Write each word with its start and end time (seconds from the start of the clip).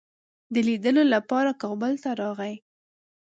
د 0.53 0.55
لیدلو 0.67 1.03
لپاره 1.13 1.51
کابل 1.63 1.93
ته 2.03 2.09
راغی. 2.21 2.55